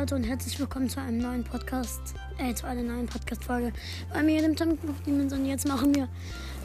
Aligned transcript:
Leute 0.00 0.14
und 0.14 0.24
herzlich 0.24 0.58
willkommen 0.58 0.88
zu 0.88 0.98
einem 0.98 1.18
neuen 1.18 1.44
Podcast, 1.44 2.14
äh, 2.38 2.54
zu 2.54 2.66
einer 2.66 2.82
neuen 2.82 3.04
Podcast-Folge 3.04 3.70
bei 4.10 4.22
mir, 4.22 4.40
dem 4.40 4.56
Tom 4.56 4.78
Demons. 5.06 5.30
Und 5.34 5.44
jetzt 5.44 5.68
machen 5.68 5.94
wir 5.94 6.08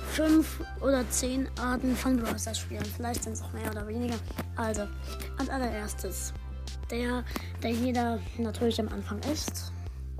fünf 0.08 0.62
oder 0.79 1.04
zehn 1.10 1.50
Arten 1.60 1.98
von 1.98 2.16
Brawl 2.16 2.40
Stars 2.40 2.60
spielen. 2.60 2.86
Vielleicht 2.86 3.26
sind 3.26 3.34
es 3.34 3.42
auch 3.42 3.52
mehr 3.52 3.70
oder 3.70 3.86
weniger. 3.90 4.16
Also, 4.56 4.84
als 5.38 5.50
allererstes, 5.50 6.34
der, 6.89 7.25
der 7.61 7.71
jeder 7.71 8.20
natürlich 8.38 8.79
am 8.79 8.88
Anfang 8.88 9.20
ist, 9.34 9.73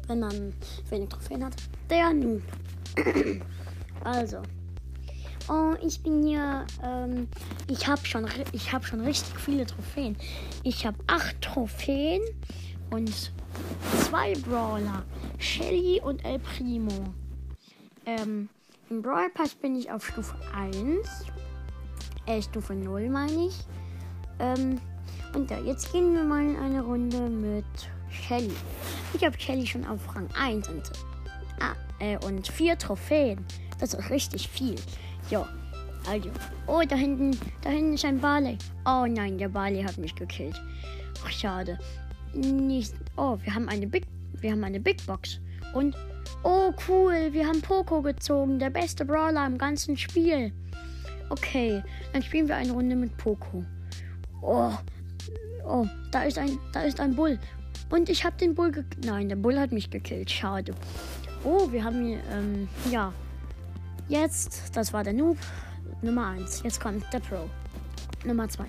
wenn 0.08 0.20
man 0.20 0.54
wenig 0.90 1.08
Trophäen 1.08 1.46
hat, 1.46 1.56
der 1.90 2.12
Noob. 2.12 2.42
also, 4.04 4.42
Oh, 5.48 5.76
ich 5.86 6.02
bin 6.02 6.24
hier. 6.24 6.66
Ähm, 6.84 7.28
ich 7.68 7.88
habe 7.88 8.04
schon, 8.04 8.28
ich 8.52 8.74
hab 8.74 8.84
schon 8.84 9.02
richtig 9.02 9.40
viele 9.40 9.66
Trophäen. 9.68 10.18
Ich 10.64 10.88
habe 10.88 10.98
acht 11.06 11.40
Trophäen 11.40 12.22
und 12.92 13.32
zwei 14.04 14.34
Brawler. 14.48 15.04
Shelly 15.38 16.02
und 16.04 16.24
El 16.26 16.40
Primo. 16.40 17.14
Ähm, 18.06 18.50
Im 18.90 19.02
Brawl 19.02 19.30
Pass 19.30 19.56
bin 19.56 19.76
ich 19.76 19.92
auf 19.92 20.06
Stufe 20.06 20.36
1. 20.54 21.26
Äh, 22.26 22.42
Stufe 22.42 22.74
0 22.74 23.10
meine 23.10 23.48
ich. 23.48 23.66
Ähm, 24.40 24.80
und 25.34 25.52
ja, 25.52 25.60
jetzt 25.60 25.92
gehen 25.92 26.14
wir 26.14 26.24
mal 26.24 26.44
in 26.44 26.56
eine 26.56 26.82
Runde 26.82 27.30
mit 27.30 27.66
Shelly. 28.10 28.54
Ich 29.14 29.24
habe 29.24 29.40
Shelly 29.40 29.66
schon 29.66 29.86
auf 29.86 30.00
Rang 30.16 30.30
1 30.40 30.70
und, 30.70 30.92
ah, 31.60 31.76
äh, 32.00 32.18
und 32.26 32.48
vier 32.48 32.78
Trophäen. 32.78 33.46
Das 33.80 33.94
ist 33.94 34.10
richtig 34.10 34.48
viel. 34.48 34.76
Ja, 35.30 35.48
also. 36.10 36.30
Oh, 36.68 36.82
da 36.88 36.96
hinten, 36.96 37.38
da 37.62 37.70
hinten 37.70 37.94
ist 37.94 38.06
ein 38.06 38.20
Barley. 38.20 38.58
Oh 38.86 39.06
nein, 39.08 39.38
der 39.38 39.50
Barley 39.50 39.84
hat 39.84 39.98
mich 39.98 40.16
gekillt. 40.16 40.62
Ach, 41.26 41.32
schade. 41.32 41.78
Nicht. 42.36 42.94
Oh, 43.18 43.38
wir 43.44 43.54
haben 43.54 43.70
eine 43.70 43.88
Big, 43.88 44.06
wir 44.40 44.52
haben 44.52 44.64
eine 44.64 44.80
Big 44.80 45.06
Box. 45.06 45.40
Und, 45.74 45.96
oh 46.44 46.72
cool, 46.88 47.30
wir 47.32 47.48
haben 47.48 47.62
Poco 47.62 48.02
gezogen. 48.02 48.60
Der 48.60 48.70
beste 48.70 49.06
Brawler 49.06 49.46
im 49.48 49.58
ganzen 49.58 49.98
Spiel. 49.98 50.52
Okay, 51.30 51.82
dann 52.14 52.22
spielen 52.22 52.48
wir 52.48 52.56
eine 52.56 52.72
Runde 52.72 52.96
mit 52.96 53.16
Poco. 53.18 53.64
Oh, 54.42 54.72
oh, 55.66 55.88
da 56.12 56.24
ist 56.24 56.38
ein, 56.38 56.58
da 56.72 56.82
ist 56.82 57.00
ein 57.00 57.16
Bull. 57.16 57.40
Und 57.90 58.10
ich 58.10 58.24
habe 58.24 58.38
den 58.38 58.54
Bull 58.54 58.72
gekillt. 58.72 59.06
Nein, 59.06 59.30
der 59.30 59.36
Bull 59.36 59.60
hat 59.60 59.72
mich 59.72 59.90
gekillt. 59.90 60.30
Schade. 60.30 60.74
Oh, 61.44 61.72
wir 61.72 61.84
haben 61.84 62.06
hier, 62.06 62.20
ähm, 62.32 62.68
ja, 62.92 63.14
Jetzt, 64.08 64.76
das 64.76 64.94
war 64.94 65.04
der 65.04 65.14
Noob 65.14 65.38
Nummer 66.04 66.28
1. 66.28 66.62
Jetzt 66.64 66.80
kommt 66.80 67.12
der 67.12 67.20
Pro 67.20 67.50
Nummer 68.24 68.48
2. 68.48 68.66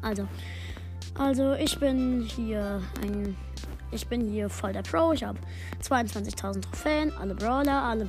Also, 0.00 0.28
also 1.18 1.54
ich 1.54 1.78
bin 1.78 2.22
hier 2.22 2.82
ein 3.02 3.36
ich 3.90 4.08
bin 4.08 4.28
hier 4.28 4.48
voll 4.48 4.72
der 4.72 4.82
Pro. 4.82 5.12
Ich 5.12 5.22
habe 5.22 5.38
22.000 5.80 6.62
Trophäen, 6.62 7.12
alle 7.16 7.34
Brawler, 7.34 7.82
alle 7.82 8.08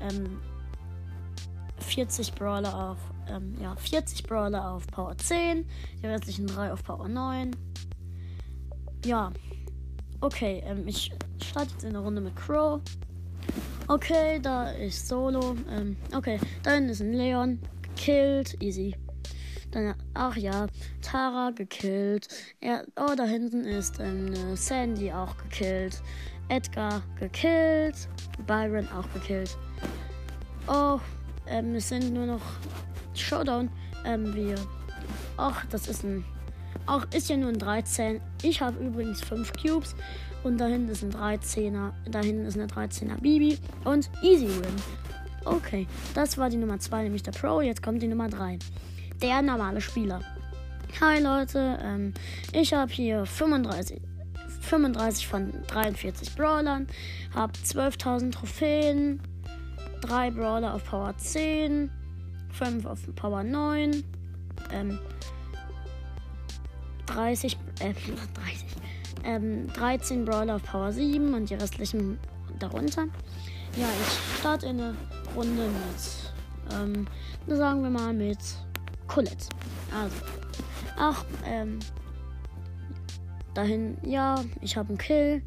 ähm, 0.00 0.40
40 1.78 2.32
Brawler 2.34 2.90
auf 2.90 2.98
ähm, 3.28 3.54
ja 3.60 3.76
40 3.76 4.22
Brawler 4.24 4.72
auf 4.72 4.86
Power 4.86 5.16
10, 5.16 5.66
die 6.02 6.06
restlichen 6.06 6.46
3 6.46 6.72
auf 6.72 6.82
Power 6.82 7.08
9. 7.08 7.54
Ja, 9.04 9.30
okay, 10.20 10.62
ähm, 10.66 10.88
ich 10.88 11.12
starte 11.42 11.72
jetzt 11.72 11.84
in 11.84 11.92
der 11.92 12.00
Runde 12.00 12.20
mit 12.22 12.34
Crow. 12.34 12.80
Okay, 13.88 14.40
da 14.42 14.70
ist 14.70 15.06
Solo. 15.06 15.56
Ähm, 15.70 15.96
okay, 16.14 16.40
dann 16.62 16.88
ist 16.88 17.00
ein 17.00 17.12
Leon. 17.12 17.60
Gekillt. 17.82 18.60
Easy. 18.60 18.96
Dann, 19.76 19.94
ach 20.14 20.36
ja, 20.38 20.68
Tara 21.02 21.50
gekillt. 21.50 22.28
Ja, 22.62 22.80
oh, 22.98 23.14
da 23.14 23.24
hinten 23.24 23.66
ist 23.66 24.00
ähm, 24.00 24.32
Sandy 24.56 25.12
auch 25.12 25.36
gekillt. 25.36 26.00
Edgar 26.48 27.02
gekillt. 27.20 28.08
Byron 28.46 28.88
auch 28.88 29.06
gekillt. 29.12 29.54
Oh, 30.66 30.98
ähm, 31.46 31.74
es 31.74 31.90
sind 31.90 32.14
nur 32.14 32.24
noch 32.24 32.40
Showdown. 33.12 33.68
Ähm, 34.06 34.34
wir. 34.34 34.54
Ach, 35.36 35.66
das 35.66 35.88
ist 35.88 36.04
ein. 36.04 36.24
Ach, 36.86 37.06
ist 37.12 37.28
ja 37.28 37.36
nur 37.36 37.50
ein 37.50 37.58
13. 37.58 38.22
Ich 38.44 38.62
habe 38.62 38.82
übrigens 38.82 39.20
5 39.24 39.52
Cubes. 39.60 39.94
Und 40.42 40.56
da 40.56 40.68
hinten 40.68 40.88
ist 40.88 41.04
ein 41.04 41.12
13er. 41.12 41.92
Da 42.08 42.20
hinten 42.20 42.46
ist 42.46 42.56
eine 42.56 42.66
13er 42.66 43.20
Bibi. 43.20 43.58
Und 43.84 44.08
Easy 44.22 44.48
Win. 44.48 44.74
Okay, 45.44 45.86
das 46.14 46.38
war 46.38 46.48
die 46.48 46.56
Nummer 46.56 46.78
2, 46.78 47.02
nämlich 47.02 47.22
der 47.22 47.32
Pro. 47.32 47.60
Jetzt 47.60 47.82
kommt 47.82 48.00
die 48.00 48.08
Nummer 48.08 48.30
3. 48.30 48.58
Der 49.22 49.40
normale 49.40 49.80
Spieler. 49.80 50.20
Hi 51.00 51.20
Leute, 51.20 51.78
ähm, 51.82 52.12
ich 52.52 52.74
habe 52.74 52.92
hier 52.92 53.24
35, 53.24 54.00
35 54.60 55.26
von 55.26 55.52
43 55.68 56.34
Brawlern, 56.34 56.86
habe 57.34 57.52
12.000 57.54 58.32
Trophäen, 58.32 59.22
3 60.02 60.32
Brawler 60.32 60.74
auf 60.74 60.84
Power 60.84 61.16
10, 61.16 61.90
5 62.50 62.84
auf 62.84 63.14
Power 63.14 63.42
9, 63.42 64.04
ähm, 64.72 64.98
30, 67.06 67.56
äh, 67.80 67.94
30, 68.34 68.66
ähm, 69.24 69.66
13 69.72 70.26
Brawler 70.26 70.56
auf 70.56 70.64
Power 70.64 70.92
7 70.92 71.32
und 71.32 71.48
die 71.48 71.54
restlichen 71.54 72.18
darunter. 72.58 73.04
Ja, 73.76 73.88
ich 74.00 74.40
starte 74.40 74.68
eine 74.68 74.94
Runde 75.34 75.62
mit, 75.68 76.74
ähm, 76.74 77.06
sagen 77.46 77.82
wir 77.82 77.90
mal 77.90 78.12
mit 78.12 78.38
Colette. 79.06 79.48
Also, 79.94 80.16
ach, 80.96 81.24
ähm, 81.44 81.78
dahin, 83.54 83.96
ja, 84.02 84.44
ich 84.60 84.76
habe 84.76 84.90
einen 84.90 84.98
Kill. 84.98 85.42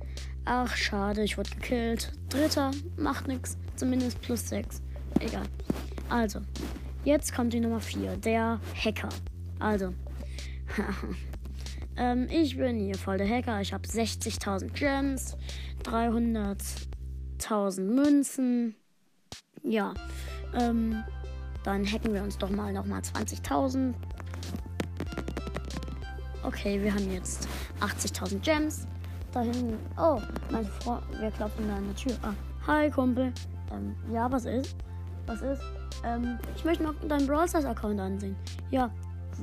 Ach, 0.45 0.75
schade, 0.75 1.23
ich 1.23 1.37
wurde 1.37 1.49
gekillt. 1.51 2.11
Dritter, 2.29 2.71
macht 2.97 3.27
nichts, 3.27 3.57
zumindest 3.75 4.21
plus 4.21 4.49
6. 4.49 4.81
Egal. 5.19 5.45
Also, 6.09 6.41
jetzt 7.03 7.35
kommt 7.35 7.53
die 7.53 7.59
Nummer 7.59 7.79
4, 7.79 8.17
der 8.17 8.59
Hacker. 8.75 9.09
Also, 9.59 9.93
Ähm, 11.99 12.27
ich 12.29 12.55
bin 12.55 12.77
hier 12.79 12.95
voll 12.95 13.17
der 13.17 13.29
Hacker. 13.29 13.59
Ich 13.59 13.73
habe 13.73 13.85
60.000 13.85 14.71
Gems, 14.71 15.35
300.000 15.83 17.81
Münzen. 17.81 18.75
Ja, 19.63 19.93
ähm, 20.57 21.03
dann 21.73 21.85
hacken 21.85 22.13
wir 22.13 22.23
uns 22.23 22.37
doch 22.37 22.49
mal 22.49 22.73
nochmal 22.73 23.01
20.000. 23.01 23.93
Okay, 26.43 26.81
wir 26.81 26.93
haben 26.93 27.11
jetzt 27.11 27.47
80.000 27.79 28.39
Gems. 28.39 28.87
Da 29.31 29.41
hinten. 29.41 29.77
Oh, 29.97 30.19
mein 30.49 30.65
Freund. 30.65 31.03
Wir 31.19 31.29
klopfen 31.31 31.69
an 31.69 31.85
der 31.85 31.95
Tür. 31.95 32.13
Ah, 32.23 32.33
hi, 32.65 32.89
Kumpel. 32.89 33.31
Ähm, 33.71 33.95
ja, 34.11 34.31
was 34.31 34.45
ist? 34.45 34.75
Was 35.27 35.41
ist? 35.41 35.61
Ähm, 36.03 36.39
ich 36.55 36.65
möchte 36.65 36.83
mal 36.83 36.95
deinen 37.07 37.27
Brawl 37.27 37.47
Stars 37.47 37.65
Account 37.65 37.99
ansehen. 37.99 38.35
Ja, 38.71 38.89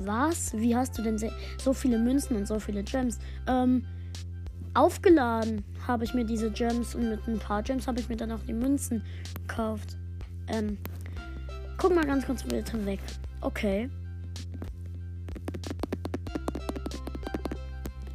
was? 0.05 0.53
Wie 0.55 0.75
hast 0.75 0.99
du 0.99 1.03
denn 1.03 1.19
so 1.59 1.73
viele 1.73 1.99
Münzen 1.99 2.37
und 2.37 2.49
so 2.49 2.59
viele 2.59 2.83
Gems? 2.83 3.21
Ähm, 3.47 3.87
aufgeladen 4.75 5.65
habe 5.87 6.05
ich 6.05 6.13
mir 6.13 6.25
diese 6.25 6.51
Gems 6.51 6.97
und 6.97 7.09
mit 7.09 7.27
ein 7.29 7.39
paar 7.39 7.63
Gems 7.63 7.87
habe 7.87 8.01
ich 8.01 8.09
mir 8.09 8.17
dann 8.17 8.33
auch 8.33 8.43
die 8.43 8.53
Münzen 8.53 9.05
gekauft. 9.47 9.97
Ähm, 10.49 10.79
guck 11.87 11.95
mal 11.95 12.05
ganz 12.05 12.27
kurz 12.27 12.43
bitte 12.43 12.85
weg. 12.85 12.99
Okay. 13.43 13.89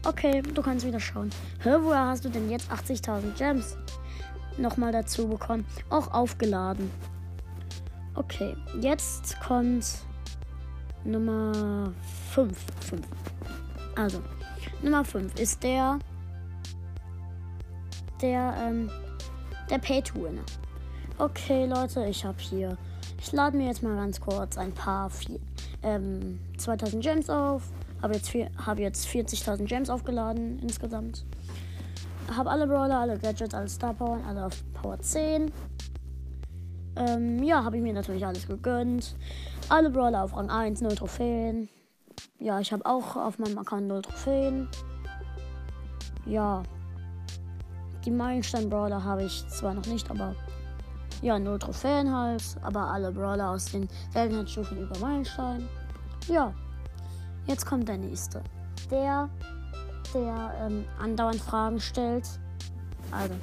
Okay, 0.05 0.41
du 0.41 0.61
kannst 0.61 0.85
wieder 0.85 0.99
schauen. 0.99 1.29
Hä, 1.63 1.69
woher 1.79 2.07
hast 2.07 2.25
du 2.25 2.29
denn 2.29 2.49
jetzt 2.49 2.69
80.000 2.69 3.37
Gems 3.37 3.77
nochmal 4.57 4.91
dazu 4.91 5.25
bekommen? 5.25 5.65
Auch 5.89 6.11
aufgeladen. 6.11 6.91
Okay, 8.15 8.57
jetzt 8.81 9.39
kommt 9.39 9.85
Nummer 11.05 11.93
5. 12.33 12.57
5. 12.81 13.01
Also, 13.95 14.21
Nummer 14.83 15.05
5 15.05 15.39
ist 15.39 15.63
der. 15.63 15.97
Der, 18.21 18.53
ähm, 18.59 18.91
der 19.69 19.77
Pay-to-Winner. 19.77 20.43
Okay, 21.19 21.67
Leute, 21.67 22.05
ich 22.07 22.25
habe 22.25 22.37
hier. 22.37 22.77
Ich 23.23 23.31
lade 23.31 23.55
mir 23.55 23.67
jetzt 23.67 23.83
mal 23.83 23.95
ganz 23.95 24.19
kurz 24.19 24.57
ein 24.57 24.71
paar 24.71 25.11
vier, 25.11 25.39
ähm, 25.83 26.39
2000 26.57 27.03
Gems 27.03 27.29
auf. 27.29 27.61
Habe 28.01 28.15
jetzt, 28.15 28.33
hab 28.65 28.79
jetzt 28.79 29.07
40.000 29.07 29.65
Gems 29.65 29.91
aufgeladen 29.91 30.57
insgesamt. 30.59 31.23
Habe 32.35 32.49
alle 32.49 32.65
Brawler, 32.65 32.97
alle 32.97 33.19
Gadgets, 33.19 33.53
alle 33.53 33.69
Star 33.69 33.93
Power, 33.93 34.19
alle 34.27 34.47
auf 34.47 34.63
Power 34.73 34.99
10. 34.99 35.51
Ähm, 36.95 37.43
ja, 37.43 37.63
habe 37.63 37.77
ich 37.77 37.83
mir 37.83 37.93
natürlich 37.93 38.25
alles 38.25 38.47
gegönnt. 38.47 39.15
Alle 39.69 39.91
Brawler 39.91 40.23
auf 40.23 40.35
Rang 40.35 40.49
1, 40.49 40.81
0 40.81 40.95
Trophäen. 40.95 41.69
Ja, 42.39 42.59
ich 42.59 42.73
habe 42.73 42.83
auch 42.87 43.15
auf 43.15 43.37
meinem 43.37 43.59
Account 43.59 43.87
0 43.87 44.01
Trophäen. 44.01 44.67
Ja. 46.25 46.63
Die 48.03 48.11
Meilenstein-Brawler 48.11 49.03
habe 49.03 49.25
ich 49.25 49.47
zwar 49.47 49.75
noch 49.75 49.85
nicht, 49.85 50.09
aber 50.09 50.35
ja, 51.21 51.37
0 51.39 51.59
Trophäen 51.59 52.15
halt. 52.15 52.43
Aber 52.61 52.91
alle 52.91 53.11
Brawler 53.11 53.51
aus 53.51 53.65
den 53.65 53.87
Seltenheitsstufen 54.11 54.77
über 54.77 54.97
Meilenstein. 54.99 55.67
Ja. 56.27 56.53
Jetzt 57.47 57.65
kommt 57.65 57.87
der 57.87 57.97
nächste. 57.97 58.41
Der 58.89 59.29
der 60.13 60.53
ähm, 60.61 60.85
andauernd 60.99 61.41
Fragen 61.41 61.79
stellt. 61.79 62.27
Also. 63.11 63.35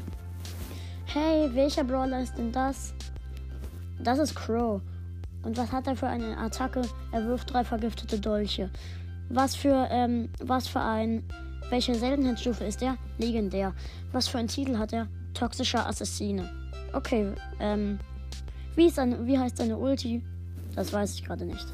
Hey, 1.07 1.49
welcher 1.55 1.85
Brawler 1.85 2.21
ist 2.21 2.37
denn 2.37 2.53
das? 2.53 2.95
Das 4.03 4.19
ist 4.19 4.35
Crow. 4.35 4.81
Und 5.43 5.57
was 5.57 5.73
hat 5.73 5.87
er 5.87 5.97
für 5.97 6.07
eine 6.07 6.37
Attacke? 6.37 6.83
Er 7.13 7.25
wirft 7.27 7.53
drei 7.53 7.65
vergiftete 7.65 8.19
Dolche. 8.19 8.71
Was 9.31 9.55
für, 9.55 9.89
ähm, 9.91 10.31
was 10.41 10.69
für 10.69 10.81
ein. 10.81 11.25
Welche 11.71 11.95
Seltenheitsstufe 11.95 12.65
ist 12.65 12.83
er? 12.83 12.97
Legendär. 13.19 13.75
Was 14.13 14.27
für 14.27 14.39
einen 14.39 14.49
Titel 14.49 14.79
hat 14.79 14.93
er? 14.95 15.07
Toxischer 15.35 15.87
Assassine. 15.87 16.49
Okay, 16.93 17.33
ähm. 17.61 17.99
Wie, 18.75 18.87
ist 18.87 18.97
seine, 18.97 19.27
wie 19.27 19.39
heißt 19.39 19.57
seine 19.57 19.77
Ulti? 19.77 20.23
Das 20.77 20.93
weiß 20.93 21.15
ich 21.15 21.25
gerade 21.25 21.45
nicht. 21.45 21.67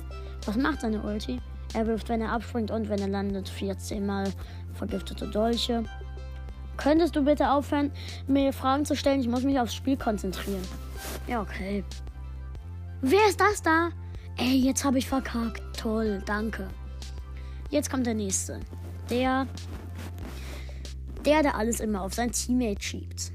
Was 0.46 0.56
macht 0.56 0.80
seine 0.80 1.02
Ulti? 1.02 1.38
Er 1.74 1.86
wirft, 1.86 2.08
wenn 2.08 2.20
er 2.20 2.32
abspringt 2.32 2.70
und 2.70 2.88
wenn 2.88 2.98
er 2.98 3.08
landet, 3.08 3.48
14 3.48 4.06
Mal 4.06 4.32
vergiftete 4.72 5.26
Dolche. 5.28 5.84
Könntest 6.76 7.14
du 7.14 7.24
bitte 7.24 7.50
aufhören, 7.50 7.92
mir 8.26 8.52
Fragen 8.52 8.84
zu 8.84 8.96
stellen? 8.96 9.20
Ich 9.20 9.28
muss 9.28 9.42
mich 9.42 9.58
aufs 9.58 9.74
Spiel 9.74 9.96
konzentrieren. 9.96 10.62
Ja, 11.28 11.42
okay. 11.42 11.84
Wer 13.02 13.28
ist 13.28 13.40
das 13.40 13.60
da? 13.62 13.90
Ey, 14.36 14.56
jetzt 14.56 14.84
habe 14.84 14.98
ich 14.98 15.08
verkackt. 15.08 15.62
Toll, 15.76 16.22
danke. 16.24 16.68
Jetzt 17.70 17.90
kommt 17.90 18.06
der 18.06 18.14
nächste. 18.14 18.60
Der, 19.10 19.46
der, 21.24 21.42
der 21.42 21.56
alles 21.56 21.80
immer 21.80 22.02
auf 22.02 22.14
sein 22.14 22.32
Teammate 22.32 22.82
schiebt. 22.82 23.32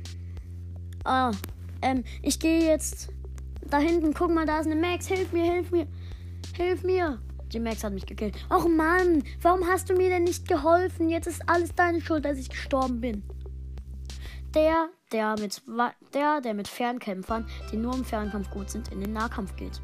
Ah, 1.04 1.32
ähm, 1.82 2.04
ich 2.22 2.40
gehe 2.40 2.66
jetzt 2.66 3.10
da 3.70 3.78
hinten. 3.78 4.14
Guck 4.14 4.34
mal, 4.34 4.46
da 4.46 4.60
ist 4.60 4.66
eine 4.66 4.76
Max. 4.76 5.08
Hilf 5.08 5.32
mir, 5.32 5.44
hilf 5.44 5.72
mir. 5.72 5.88
Hilf 6.56 6.84
mir. 6.84 7.20
Die 7.52 7.60
Max 7.60 7.84
hat 7.84 7.94
mich 7.94 8.06
gekillt. 8.06 8.36
Och 8.50 8.68
Mann, 8.68 9.24
warum 9.42 9.66
hast 9.66 9.90
du 9.90 9.96
mir 9.96 10.10
denn 10.10 10.24
nicht 10.24 10.48
geholfen? 10.48 11.10
Jetzt 11.10 11.28
ist 11.28 11.50
alles 11.50 11.74
deine 11.74 12.00
Schuld, 12.00 12.26
dass 12.26 12.38
ich 12.38 12.50
gestorben 12.50 13.02
bin. 13.02 13.24
Der, 14.54 14.90
der 15.12 15.36
mit, 15.40 15.62
der, 16.14 16.42
der 16.42 16.54
mit 16.54 16.68
Fernkämpfern, 16.68 17.48
die 17.72 17.78
nur 17.78 17.94
im 17.94 18.06
Fernkampf 18.06 18.50
gut 18.52 18.70
sind, 18.70 18.92
in 18.92 19.00
den 19.00 19.14
Nahkampf 19.14 19.56
geht. 19.56 19.80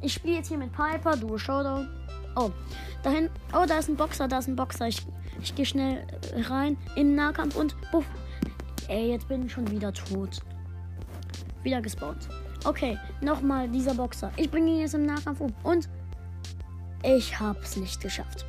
Ich 0.00 0.12
spiele 0.12 0.36
jetzt 0.36 0.48
hier 0.48 0.58
mit 0.58 0.72
Piper, 0.72 1.16
du 1.16 1.38
Showdown. 1.38 1.88
Oh, 2.36 2.50
dahin. 3.02 3.30
Oh, 3.52 3.64
da 3.66 3.78
ist 3.78 3.88
ein 3.88 3.96
Boxer, 3.96 4.28
da 4.28 4.38
ist 4.38 4.48
ein 4.48 4.56
Boxer. 4.56 4.88
Ich, 4.88 5.06
ich 5.40 5.54
gehe 5.54 5.66
schnell 5.66 6.06
rein 6.48 6.76
in 6.94 7.08
den 7.08 7.14
Nahkampf 7.16 7.56
und 7.56 7.74
buff. 7.90 8.04
Ey, 8.88 9.10
jetzt 9.10 9.28
bin 9.28 9.46
ich 9.46 9.52
schon 9.52 9.68
wieder 9.70 9.92
tot. 9.92 10.40
Wieder 11.66 11.82
gespawnt. 11.82 12.28
Okay, 12.64 12.96
nochmal 13.20 13.68
dieser 13.68 13.92
Boxer. 13.92 14.30
Ich 14.36 14.48
bringe 14.48 14.70
ihn 14.70 14.78
jetzt 14.82 14.94
im 14.94 15.04
Nahkampf 15.04 15.40
um. 15.40 15.52
Und 15.64 15.88
ich 17.02 17.40
hab's 17.40 17.76
nicht 17.76 18.00
geschafft. 18.00 18.46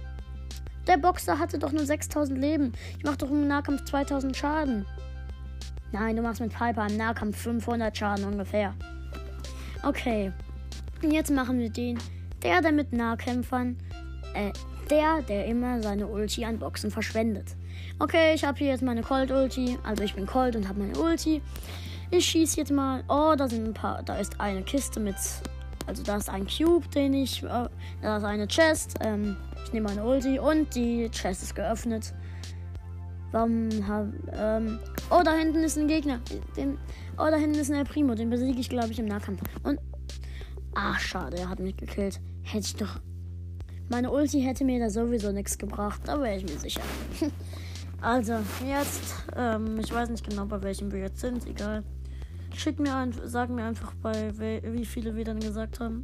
Der 0.86 0.98
Boxer 0.98 1.40
hatte 1.40 1.58
doch 1.58 1.72
nur 1.72 1.84
6000 1.84 2.38
Leben. 2.38 2.74
Ich 2.96 3.04
mach 3.04 3.16
doch 3.16 3.32
im 3.32 3.48
Nahkampf 3.48 3.86
2000 3.86 4.38
Schaden. 4.38 4.86
Nein, 5.92 6.16
du 6.16 6.22
machst 6.22 6.42
mit 6.42 6.54
Piper 6.54 6.86
im 6.86 6.96
Nahkampf 6.96 7.42
500 7.42 7.98
Schaden 7.98 8.24
ungefähr. 8.26 8.76
Okay. 9.82 10.32
Jetzt 11.02 11.32
machen 11.32 11.58
wir 11.58 11.72
den. 11.72 11.98
Der, 12.44 12.62
der 12.62 12.72
mit 12.72 12.94
Nahkämpfern. 12.94 13.78
Äh, 14.36 14.52
der, 14.92 15.24
der 15.24 15.48
immer 15.48 15.82
seine 15.82 16.06
Ulti 16.06 16.46
an 16.46 16.60
Boxen 16.60 16.92
verschwendet. 16.92 17.56
Okay, 17.98 18.36
ich 18.36 18.46
habe 18.46 18.60
hier 18.60 18.68
jetzt 18.68 18.84
meine 18.84 19.02
Colt-Ulti. 19.02 19.80
Also 19.84 20.04
ich 20.04 20.14
bin 20.14 20.28
Colt 20.28 20.56
und 20.56 20.70
habe 20.70 20.82
meine 20.82 21.00
Ulti. 21.00 21.42
Ich 22.10 22.26
schieße 22.26 22.58
jetzt 22.58 22.72
mal. 22.72 23.04
Oh, 23.10 23.36
da 23.38 23.48
sind 23.48 23.66
ein 23.66 23.74
paar. 23.74 24.04
Da 24.04 24.18
ist 24.18 24.40
eine 24.40 24.64
Kiste 24.64 25.00
mit 25.00 25.16
also 25.88 26.04
da 26.04 26.18
ist 26.18 26.30
ein 26.30 26.46
Cube, 26.46 26.88
den 26.90 27.14
ich. 27.14 27.44
Äh, 27.44 27.70
da 28.02 28.18
ist 28.18 28.24
eine 28.24 28.48
Chest. 28.48 28.96
Ähm, 29.00 29.38
ich 29.64 29.74
nehme 29.74 29.88
meine 29.88 30.04
Ulti 30.04 30.38
und 30.38 30.76
die 30.76 31.10
Chest 31.10 31.44
ist 31.44 31.56
geöffnet. 31.56 32.14
Warum 33.32 33.70
hab, 33.88 34.08
ähm, 34.34 34.80
Oh, 35.10 35.22
da 35.24 35.34
hinten 35.34 35.64
ist 35.64 35.78
ein 35.78 35.88
Gegner. 35.88 36.20
Den, 36.58 36.78
oh, 37.18 37.28
da 37.30 37.38
hinten 37.38 37.60
ist 37.60 37.72
ein 37.72 37.78
El 37.78 37.86
Primo. 37.86 38.16
Den 38.16 38.30
besiege 38.30 38.60
ich, 38.60 38.70
glaube 38.70 38.92
ich, 38.92 39.00
im 39.00 39.06
Nahkampf. 39.06 39.42
Und. 39.64 39.80
Ach, 40.76 41.00
schade, 41.00 41.38
er 41.38 41.50
hat 41.50 41.60
mich 41.60 41.78
gekillt. 41.78 42.20
Hätte 42.44 42.66
ich 42.66 42.76
doch. 42.76 43.00
Meine 43.90 44.12
Ulti 44.12 44.42
hätte 44.42 44.66
mir 44.66 44.80
da 44.80 44.90
sowieso 44.90 45.32
nichts 45.32 45.58
gebracht. 45.58 46.02
Da 46.04 46.22
wäre 46.22 46.36
ich 46.36 46.44
mir 46.44 46.60
sicher. 46.60 46.82
also, 48.02 48.34
jetzt. 48.68 49.16
Ähm, 49.36 49.80
ich 49.80 49.94
weiß 49.94 50.10
nicht 50.10 50.30
genau, 50.30 50.46
bei 50.46 50.62
welchem 50.62 50.92
wir 50.92 51.00
jetzt 51.00 51.22
sind. 51.22 51.48
Egal. 51.48 51.84
Schick 52.58 52.80
mir 52.80 52.96
ein, 52.96 53.14
sag 53.24 53.52
mir 53.52 53.66
einfach 53.66 53.94
bei 54.02 54.34
wie 54.64 54.84
viele 54.84 55.16
wir 55.16 55.24
dann 55.24 55.40
gesagt 55.40 55.80
haben, 55.80 56.04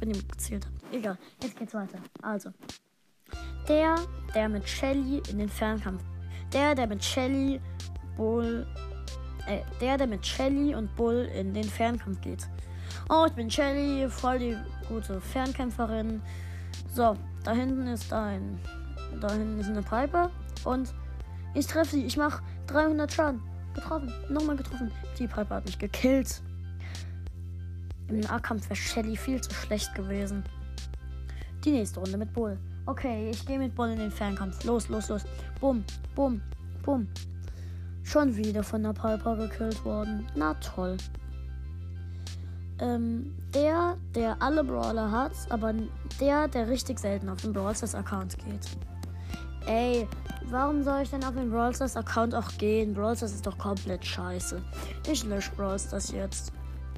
wenn 0.00 0.10
ihr 0.10 0.20
gezählt 0.20 0.66
habt. 0.66 0.92
Egal, 0.92 1.16
jetzt 1.40 1.56
geht's 1.56 1.74
weiter. 1.74 1.98
Also, 2.20 2.50
der, 3.68 3.94
der 4.34 4.48
mit 4.48 4.68
Shelly 4.68 5.22
in 5.30 5.38
den 5.38 5.48
Fernkampf, 5.48 6.02
der, 6.52 6.74
der 6.74 6.88
mit 6.88 7.04
Shelly, 7.04 7.60
Bull, 8.16 8.66
äh, 9.46 9.60
der, 9.80 9.96
der 9.96 10.08
mit 10.08 10.26
Shelly 10.26 10.74
und 10.74 10.94
Bull 10.96 11.30
in 11.36 11.54
den 11.54 11.64
Fernkampf 11.64 12.20
geht. 12.20 12.48
Oh, 13.08 13.24
ich 13.28 13.32
bin 13.34 13.48
Shelly, 13.48 14.10
voll 14.10 14.40
die 14.40 14.56
gute 14.88 15.20
Fernkämpferin. 15.20 16.20
So, 16.92 17.16
da 17.44 17.52
hinten 17.52 17.86
ist 17.86 18.12
ein, 18.12 18.58
da 19.20 19.30
hinten 19.32 19.60
ist 19.60 19.68
eine 19.68 19.82
Piper 19.82 20.32
und 20.64 20.92
ich 21.54 21.68
treffe 21.68 21.92
sie. 21.92 22.04
Ich 22.04 22.16
mache 22.16 22.42
300 22.66 23.12
Schaden. 23.12 23.51
Getroffen. 23.74 24.12
Nochmal 24.28 24.56
getroffen. 24.56 24.90
Die 25.18 25.26
Piper 25.26 25.56
hat 25.56 25.66
mich 25.66 25.78
gekillt. 25.78 26.42
Im 28.08 28.20
Nahkampf 28.20 28.64
wäre 28.64 28.76
Shelly 28.76 29.16
viel 29.16 29.40
zu 29.40 29.52
schlecht 29.54 29.94
gewesen. 29.94 30.44
Die 31.64 31.70
nächste 31.70 32.00
Runde 32.00 32.18
mit 32.18 32.32
Bull. 32.32 32.58
Okay, 32.86 33.30
ich 33.30 33.46
gehe 33.46 33.58
mit 33.58 33.74
Bull 33.74 33.90
in 33.90 33.98
den 33.98 34.10
Fernkampf. 34.10 34.64
Los, 34.64 34.88
los, 34.88 35.08
los. 35.08 35.24
Bumm, 35.60 35.84
bumm, 36.14 36.42
bumm. 36.82 37.06
Schon 38.02 38.36
wieder 38.36 38.62
von 38.62 38.82
der 38.82 38.92
Piper 38.92 39.36
gekillt 39.36 39.84
worden. 39.84 40.26
Na 40.34 40.54
toll. 40.54 40.96
Ähm, 42.80 43.32
der, 43.54 43.96
der 44.14 44.42
alle 44.42 44.64
Brawler 44.64 45.10
hat, 45.10 45.32
aber 45.50 45.72
der, 46.20 46.48
der 46.48 46.68
richtig 46.68 46.98
selten 46.98 47.28
auf 47.28 47.40
den 47.40 47.52
Brawl 47.52 47.74
Account 47.94 48.36
geht. 48.38 48.68
Ey, 49.66 50.08
warum 50.50 50.82
soll 50.82 51.02
ich 51.02 51.10
denn 51.10 51.24
auf 51.24 51.34
den 51.34 51.50
Brawl 51.50 51.74
Stars 51.74 51.96
Account 51.96 52.34
auch 52.34 52.50
gehen? 52.58 52.94
Brawl 52.94 53.16
Stars 53.16 53.32
ist 53.32 53.46
doch 53.46 53.56
komplett 53.58 54.04
scheiße. 54.04 54.60
Ich 55.10 55.24
lösche 55.24 55.52
Brawl 55.52 55.78
Stars 55.78 56.10
jetzt. 56.12 56.52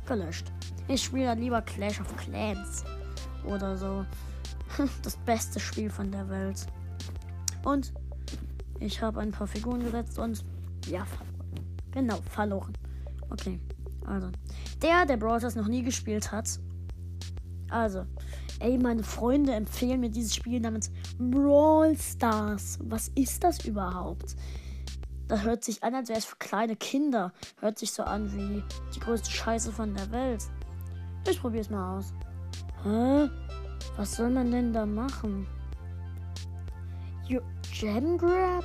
Gelöscht. 0.06 0.50
Ich 0.88 1.04
spiele 1.04 1.26
dann 1.26 1.38
lieber 1.38 1.62
Clash 1.62 2.00
of 2.00 2.16
Clans. 2.16 2.84
Oder 3.44 3.76
so. 3.76 4.04
Das 5.02 5.16
beste 5.18 5.60
Spiel 5.60 5.88
von 5.88 6.10
der 6.10 6.28
Welt. 6.28 6.66
Und 7.64 7.92
ich 8.80 9.00
habe 9.00 9.20
ein 9.20 9.30
paar 9.30 9.46
Figuren 9.46 9.84
gesetzt 9.84 10.18
und 10.18 10.44
ja, 10.86 11.04
verloren. 11.04 11.76
Genau, 11.92 12.18
verloren. 12.28 12.72
Okay, 13.30 13.60
also. 14.06 14.30
Der, 14.82 15.06
der 15.06 15.16
Brawl 15.16 15.38
Stars 15.38 15.54
noch 15.54 15.68
nie 15.68 15.82
gespielt 15.82 16.32
hat. 16.32 16.58
Also, 17.70 18.04
Ey, 18.60 18.78
meine 18.78 19.02
Freunde 19.02 19.52
empfehlen 19.52 20.00
mir 20.00 20.10
dieses 20.10 20.34
Spiel 20.34 20.60
namens 20.60 20.90
Brawl 21.18 21.96
Stars. 21.96 22.78
Was 22.82 23.08
ist 23.14 23.42
das 23.42 23.64
überhaupt? 23.64 24.36
Das 25.28 25.42
hört 25.42 25.64
sich 25.64 25.82
an, 25.82 25.94
als 25.94 26.08
wäre 26.08 26.18
es 26.18 26.24
für 26.24 26.36
kleine 26.36 26.76
Kinder. 26.76 27.32
Hört 27.60 27.78
sich 27.78 27.92
so 27.92 28.02
an 28.02 28.32
wie 28.32 28.62
die 28.94 29.00
größte 29.00 29.30
Scheiße 29.30 29.72
von 29.72 29.94
der 29.94 30.10
Welt. 30.10 30.44
Ich 31.28 31.40
probier's 31.40 31.70
mal 31.70 31.98
aus. 31.98 32.12
Hä? 32.84 33.28
Was 33.96 34.16
soll 34.16 34.30
man 34.30 34.50
denn 34.50 34.72
da 34.72 34.84
machen? 34.84 35.46
Jo 37.26 37.40
Gem 37.72 38.18
Grab? 38.18 38.64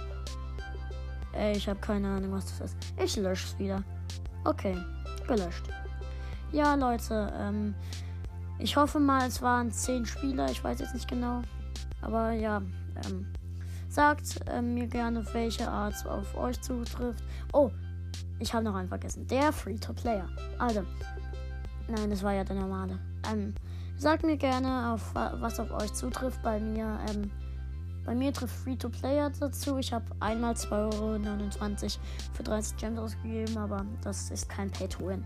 Ey, 1.34 1.56
ich 1.56 1.70
habe 1.70 1.80
keine 1.80 2.08
Ahnung, 2.10 2.34
was 2.34 2.46
das 2.58 2.72
ist. 2.72 2.78
Ich 3.02 3.16
lösche 3.16 3.48
es 3.48 3.60
wieder. 3.60 3.84
Okay, 4.44 4.76
gelöscht. 5.28 5.70
Ja, 6.52 6.76
Leute, 6.76 7.32
ähm, 7.38 7.76
ich 8.60 8.76
hoffe 8.76 9.00
mal, 9.00 9.26
es 9.28 9.42
waren 9.42 9.72
zehn 9.72 10.06
Spieler. 10.06 10.52
Ich 10.52 10.64
weiß 10.64 10.80
jetzt 10.80 10.94
nicht 10.94 11.08
genau. 11.08 11.42
Aber 12.02 12.32
ja, 12.32 12.58
ähm, 13.06 13.26
sagt 13.88 14.40
ähm, 14.48 14.74
mir 14.74 14.88
gerne, 14.88 15.26
welche 15.34 15.70
Art 15.70 16.06
auf 16.06 16.36
euch 16.38 16.60
zutrifft. 16.62 17.24
Oh, 17.54 17.72
ich 18.38 18.54
habe 18.54 18.66
noch 18.66 18.76
einen 18.76 18.90
vergessen. 18.90 19.26
Der 19.28 19.54
Free-to-Player. 19.54 20.28
Also, 20.60 20.84
nein, 21.88 22.10
das 22.10 22.22
war 22.22 22.34
ja 22.34 22.44
der 22.44 22.58
normale. 22.58 23.00
Ähm, 23.32 23.56
sagt 23.98 24.26
mir 24.26 24.38
gerne, 24.38 24.94
auf 24.94 25.14
was 25.16 25.60
auf 25.60 25.72
euch 25.72 25.94
zutrifft. 25.94 26.42
Bei 26.44 26.60
mir, 26.60 27.00
ähm, 27.10 27.32
bei 28.06 28.14
mir 28.14 28.34
trifft 28.34 28.56
Free-to-Player 28.64 29.32
dazu. 29.40 29.78
Ich 29.78 29.94
habe 29.94 30.06
einmal 30.20 30.54
2,29 30.54 30.72
Euro 30.72 31.90
für 32.34 32.44
30 32.44 32.78
Gems 32.78 33.00
ausgegeben, 33.00 33.58
aber 33.58 33.86
das 34.04 34.32
ist 34.32 34.50
kein 34.50 34.70
Pay-to-Win. 34.70 35.24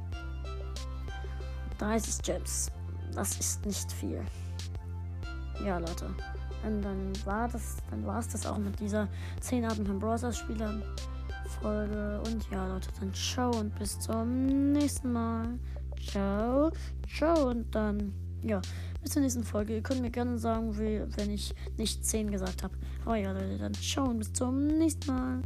30 1.79 2.21
Gems 2.21 2.71
das 3.15 3.39
ist 3.39 3.65
nicht 3.65 3.91
viel. 3.91 4.21
Ja, 5.65 5.77
Leute. 5.77 6.07
Und 6.65 6.81
dann 6.81 7.11
war 7.25 7.47
das, 7.47 7.77
dann 7.89 8.05
war 8.05 8.19
es 8.19 8.29
das 8.29 8.45
auch 8.45 8.57
mit 8.57 8.79
dieser 8.79 9.07
10 9.41 9.65
Arten 9.65 9.85
von 9.85 9.99
Browsers 9.99 10.37
Spielern 10.37 10.81
Folge. 11.61 12.21
Und 12.25 12.45
ja, 12.51 12.67
Leute, 12.67 12.89
dann 12.99 13.13
ciao 13.13 13.51
und 13.51 13.73
bis 13.75 13.99
zum 13.99 14.71
nächsten 14.73 15.11
Mal. 15.11 15.59
Ciao, 16.01 16.71
ciao 17.07 17.49
und 17.49 17.73
dann, 17.73 18.13
ja, 18.41 18.61
bis 19.01 19.11
zur 19.11 19.21
nächsten 19.21 19.43
Folge. 19.43 19.75
Ihr 19.75 19.81
könnt 19.81 20.01
mir 20.01 20.11
gerne 20.11 20.37
sagen, 20.37 20.77
wie, 20.77 21.01
wenn 21.17 21.31
ich 21.31 21.53
nicht 21.77 22.05
10 22.05 22.31
gesagt 22.31 22.63
habe. 22.63 22.75
Aber 23.05 23.15
ja, 23.15 23.31
Leute, 23.31 23.57
dann 23.57 23.73
ciao 23.73 24.05
und 24.05 24.19
bis 24.19 24.33
zum 24.33 24.65
nächsten 24.65 25.07
Mal. 25.07 25.41